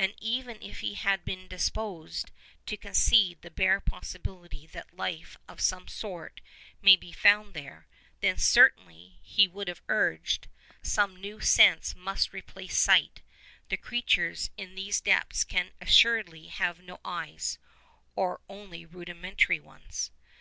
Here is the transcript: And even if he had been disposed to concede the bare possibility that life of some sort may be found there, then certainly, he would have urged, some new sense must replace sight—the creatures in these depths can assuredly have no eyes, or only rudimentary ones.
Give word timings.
And 0.00 0.14
even 0.18 0.60
if 0.60 0.80
he 0.80 0.94
had 0.94 1.24
been 1.24 1.46
disposed 1.46 2.32
to 2.66 2.76
concede 2.76 3.40
the 3.42 3.52
bare 3.52 3.80
possibility 3.80 4.66
that 4.66 4.96
life 4.96 5.36
of 5.46 5.60
some 5.60 5.86
sort 5.86 6.40
may 6.82 6.96
be 6.96 7.12
found 7.12 7.54
there, 7.54 7.86
then 8.18 8.36
certainly, 8.36 9.20
he 9.22 9.46
would 9.46 9.68
have 9.68 9.80
urged, 9.88 10.48
some 10.82 11.14
new 11.14 11.38
sense 11.40 11.94
must 11.94 12.32
replace 12.32 12.76
sight—the 12.78 13.76
creatures 13.76 14.50
in 14.56 14.74
these 14.74 15.00
depths 15.00 15.44
can 15.44 15.70
assuredly 15.80 16.48
have 16.48 16.80
no 16.80 16.98
eyes, 17.04 17.60
or 18.16 18.40
only 18.48 18.84
rudimentary 18.84 19.60
ones. 19.60 20.10